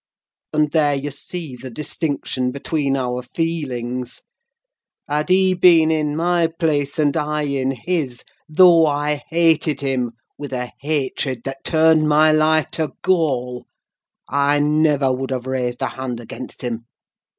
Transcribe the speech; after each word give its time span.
And 0.51 0.71
there 0.71 0.95
you 0.95 1.11
see 1.11 1.55
the 1.55 1.69
distinction 1.69 2.49
between 2.49 2.97
our 2.97 3.21
feelings: 3.21 4.23
had 5.07 5.29
he 5.29 5.53
been 5.53 5.91
in 5.91 6.15
my 6.15 6.47
place, 6.47 6.97
and 6.97 7.15
I 7.15 7.43
in 7.43 7.69
his, 7.69 8.23
though 8.49 8.87
I 8.87 9.21
hated 9.29 9.81
him 9.81 10.13
with 10.39 10.53
a 10.53 10.71
hatred 10.81 11.43
that 11.45 11.63
turned 11.63 12.09
my 12.09 12.31
life 12.31 12.71
to 12.71 12.93
gall, 13.03 13.67
I 14.27 14.57
never 14.59 15.11
would 15.13 15.29
have 15.29 15.45
raised 15.45 15.83
a 15.83 15.89
hand 15.89 16.19
against 16.19 16.63
him. 16.63 16.87